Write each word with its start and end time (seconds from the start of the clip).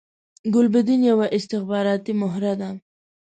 ګلبدین 0.53 1.01
یوه 1.11 1.25
استخباراتی 1.37 2.13
مهره 2.21 2.53
ده 2.59 2.69